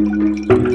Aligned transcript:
Música 0.00 0.69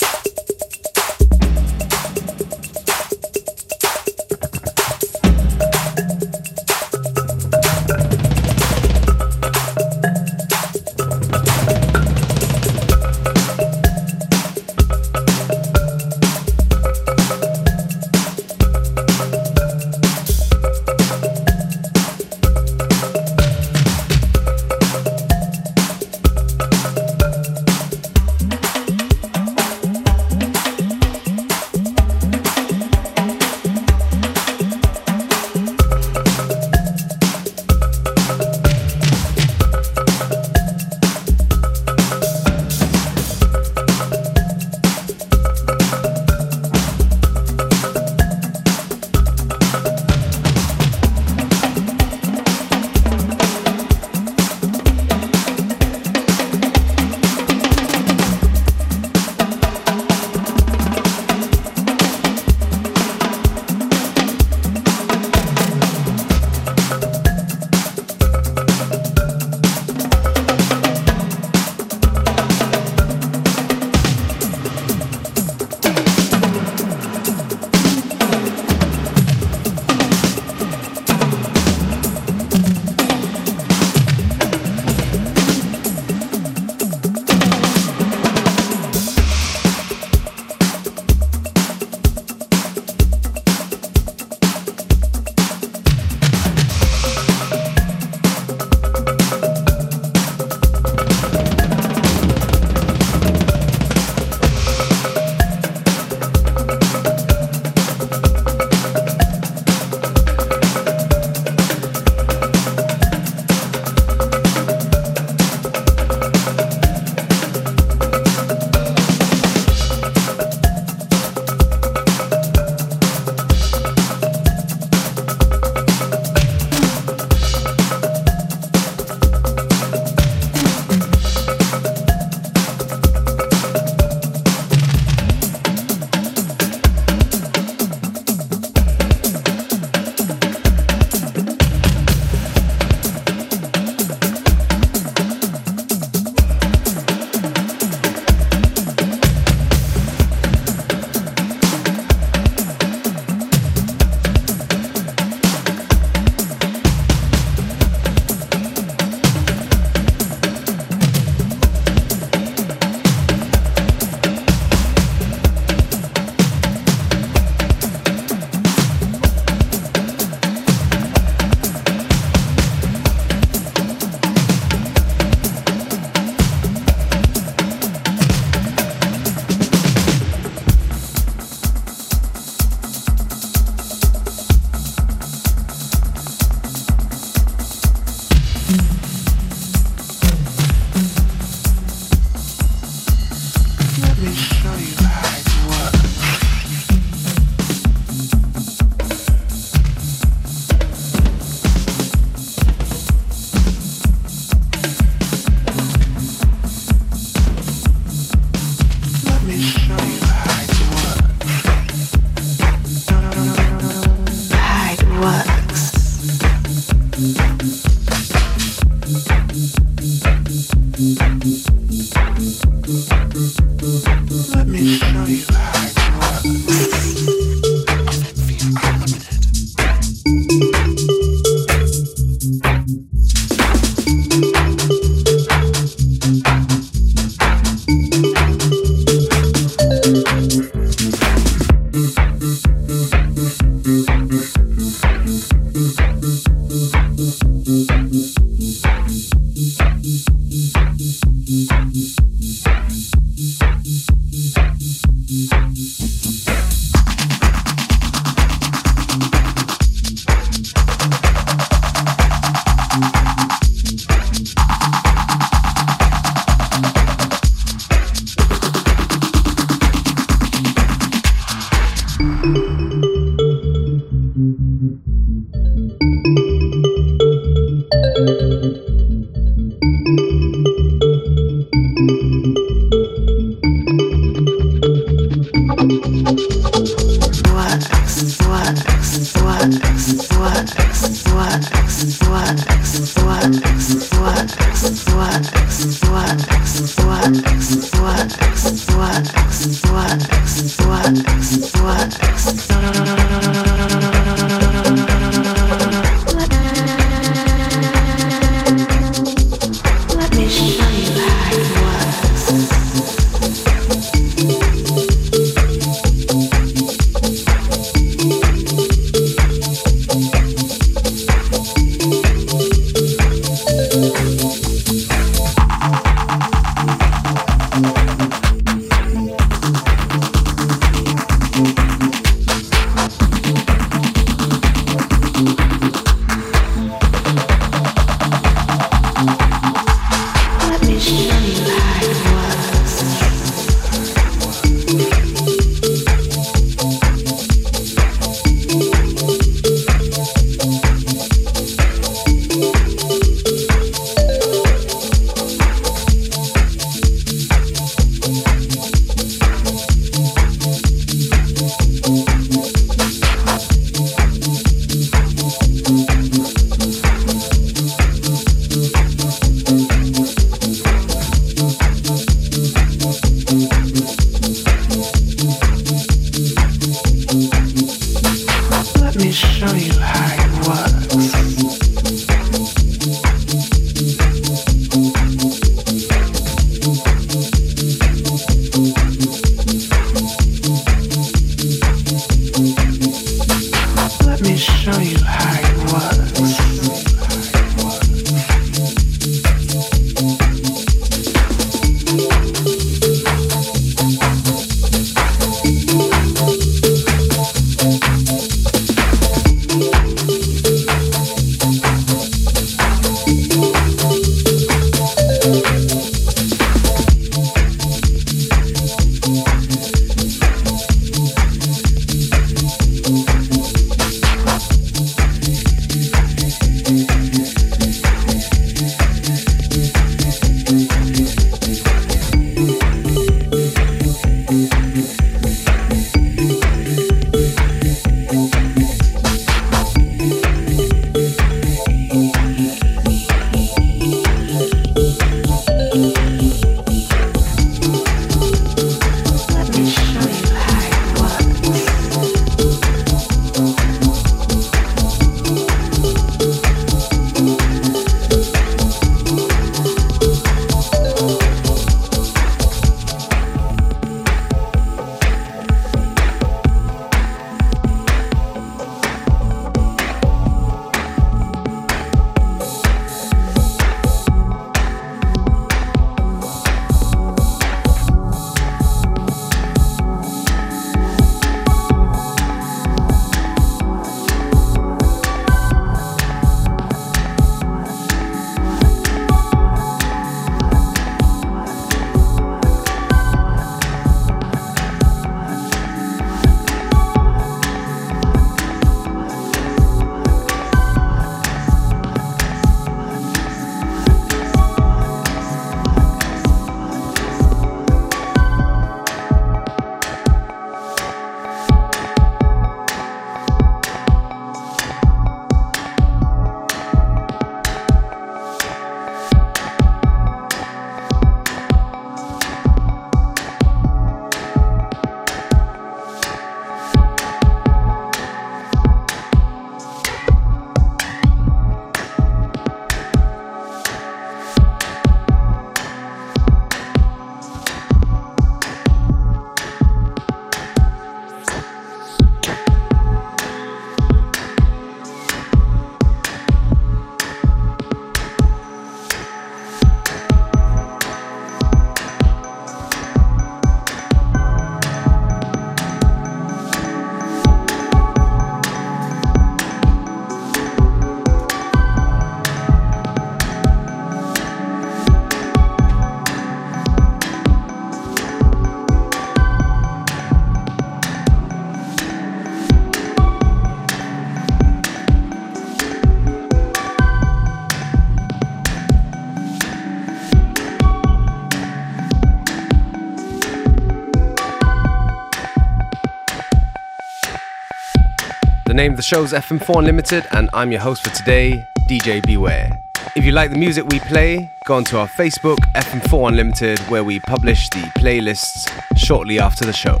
The 588.74 588.78
name 588.78 588.90
of 588.90 588.96
the 588.96 589.04
show 589.04 589.22
is 589.22 589.32
FM4 589.32 589.78
Unlimited, 589.78 590.26
and 590.32 590.50
I'm 590.52 590.72
your 590.72 590.80
host 590.80 591.04
for 591.04 591.10
today, 591.10 591.64
DJ 591.86 592.20
Beware. 592.26 592.82
If 593.14 593.24
you 593.24 593.30
like 593.30 593.52
the 593.52 593.56
music 593.56 593.86
we 593.86 594.00
play, 594.00 594.50
go 594.64 594.74
onto 594.74 594.96
our 594.96 595.06
Facebook, 595.06 595.58
FM4 595.74 596.30
Unlimited, 596.30 596.80
where 596.90 597.04
we 597.04 597.20
publish 597.20 597.70
the 597.70 597.82
playlists 598.00 598.68
shortly 598.96 599.38
after 599.38 599.64
the 599.64 599.72
show. 599.72 600.00